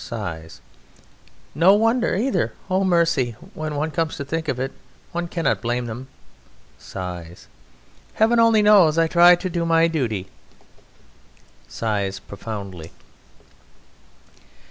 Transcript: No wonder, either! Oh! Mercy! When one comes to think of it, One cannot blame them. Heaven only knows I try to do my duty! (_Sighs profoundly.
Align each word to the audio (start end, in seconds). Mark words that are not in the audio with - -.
No 1.53 1.75
wonder, 1.75 2.15
either! 2.15 2.53
Oh! 2.71 2.83
Mercy! 2.83 3.35
When 3.53 3.75
one 3.75 3.91
comes 3.91 4.15
to 4.15 4.25
think 4.25 4.47
of 4.47 4.59
it, 4.59 4.71
One 5.11 5.27
cannot 5.27 5.61
blame 5.61 5.85
them. 5.85 6.07
Heaven 8.15 8.39
only 8.39 8.63
knows 8.63 8.97
I 8.97 9.05
try 9.05 9.35
to 9.35 9.47
do 9.47 9.63
my 9.63 9.87
duty! 9.87 10.25
(_Sighs 11.69 12.19
profoundly. 12.27 12.89